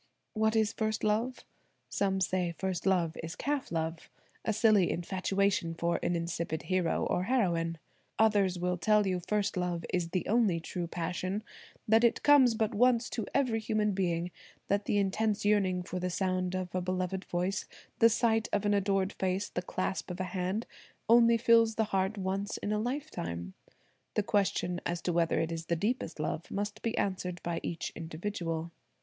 [0.33, 1.45] What is first love?
[1.87, 4.09] Some say first love is "calf love,"
[4.43, 7.77] a silly infatuation for an insipid hero or heroine.
[8.17, 11.43] Others will tell you first love is the only true passion;
[11.87, 14.31] that it comes but once to every human being;
[14.69, 17.65] that the intense yearning for the sound of a beloved voice,
[17.99, 20.65] the sight of an adored face, the clasp of a hand,
[21.07, 23.53] only fills the heart once in a lifetime.
[24.15, 27.91] The question as to whether it is the deepest love must be answered by each
[27.95, 28.71] individual.